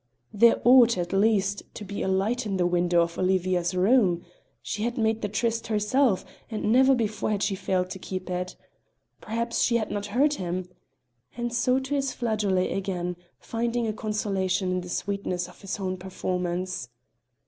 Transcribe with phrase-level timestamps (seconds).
[0.33, 4.23] There ought, at least, to be a light in the window of Olivia's room.
[4.63, 8.55] She had made the tryst herself, and never before had she failed to keep it.
[9.21, 10.67] Perhaps she had not heard him.
[11.37, 15.97] And so to his flageolet again, finding a consolation in the sweetness of his own
[15.97, 16.89] performance.